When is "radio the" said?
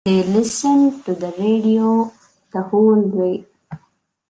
1.37-2.63